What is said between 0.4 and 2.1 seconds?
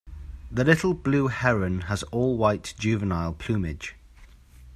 The little blue heron has